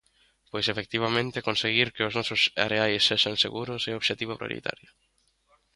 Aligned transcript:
Pois 0.51 0.65
efectivamente, 0.73 1.45
conseguir 1.49 1.87
que 1.95 2.05
os 2.07 2.15
nosos 2.17 2.41
areais 2.65 3.03
sexan 3.09 3.35
seguros 3.45 3.81
é 3.89 3.91
o 3.93 3.99
obxectivo 3.99 4.37
prioritario. 4.39 4.89